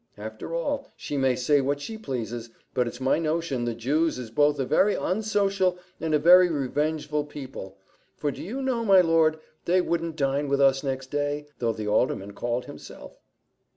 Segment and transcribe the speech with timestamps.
[0.17, 4.31] After all, she may say what she pleases, but it's my notion the Jews is
[4.31, 7.77] both a very unsocial and a very revengeful people;
[8.17, 11.87] for, do you know, my lord, they wouldn't dine with us next day, though the
[11.87, 13.21] alderman called himself."